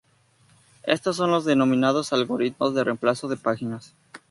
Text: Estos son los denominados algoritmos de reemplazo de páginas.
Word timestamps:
Estos 0.87 1.15
son 1.17 1.29
los 1.29 1.45
denominados 1.45 2.11
algoritmos 2.11 2.73
de 2.73 2.83
reemplazo 2.83 3.27
de 3.27 3.37
páginas. 3.37 3.93